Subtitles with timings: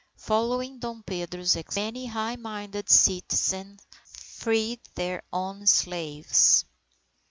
[0.17, 6.65] Following Dom Pedro's example, many high minded citizens freed their own slaves.